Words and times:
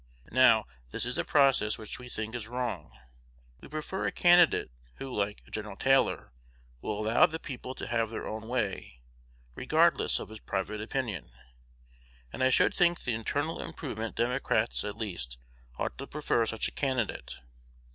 Now, 0.31 0.65
this 0.89 1.05
is 1.05 1.19
a 1.19 1.23
process 1.23 1.77
which 1.77 1.99
we 1.99 2.09
think 2.09 2.33
is 2.33 2.47
wrong. 2.47 2.91
We 3.59 3.67
prefer 3.67 4.07
a 4.07 4.11
candidate, 4.11 4.71
who, 4.95 5.13
like 5.13 5.43
Gen. 5.51 5.75
Taylor, 5.77 6.31
will 6.81 6.99
allow 7.05 7.27
the 7.27 7.37
people 7.37 7.75
to 7.75 7.85
have 7.85 8.09
their 8.09 8.25
own 8.25 8.47
way, 8.47 9.01
regardless 9.53 10.17
of 10.17 10.29
his 10.29 10.39
private 10.39 10.81
opinion; 10.81 11.29
and 12.33 12.43
I 12.43 12.49
should 12.49 12.73
think 12.73 13.01
the 13.01 13.13
internal 13.13 13.61
improvement 13.61 14.15
Democrats, 14.15 14.83
at 14.83 14.97
least, 14.97 15.37
ought 15.77 15.99
to 15.99 16.07
prefer 16.07 16.47
such 16.47 16.67
a 16.67 16.71
candidate. 16.71 17.35